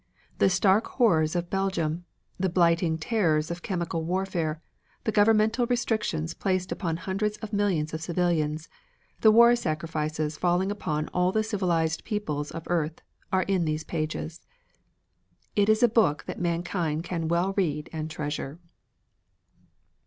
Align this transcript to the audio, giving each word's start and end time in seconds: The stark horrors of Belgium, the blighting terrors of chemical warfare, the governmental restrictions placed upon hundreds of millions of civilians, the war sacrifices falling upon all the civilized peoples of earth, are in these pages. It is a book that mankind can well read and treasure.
The 0.39 0.49
stark 0.49 0.87
horrors 0.97 1.35
of 1.35 1.51
Belgium, 1.51 2.05
the 2.39 2.49
blighting 2.49 2.97
terrors 2.97 3.51
of 3.51 3.61
chemical 3.61 4.03
warfare, 4.03 4.59
the 5.03 5.11
governmental 5.11 5.67
restrictions 5.67 6.33
placed 6.33 6.71
upon 6.71 6.97
hundreds 6.97 7.37
of 7.37 7.53
millions 7.53 7.93
of 7.93 8.01
civilians, 8.01 8.67
the 9.19 9.29
war 9.29 9.55
sacrifices 9.55 10.37
falling 10.39 10.71
upon 10.71 11.07
all 11.09 11.31
the 11.31 11.43
civilized 11.43 12.03
peoples 12.03 12.49
of 12.49 12.63
earth, 12.67 12.99
are 13.31 13.43
in 13.43 13.65
these 13.65 13.83
pages. 13.83 14.41
It 15.55 15.69
is 15.69 15.83
a 15.83 15.87
book 15.87 16.23
that 16.25 16.41
mankind 16.41 17.03
can 17.03 17.27
well 17.27 17.53
read 17.55 17.87
and 17.93 18.09
treasure. 18.09 18.57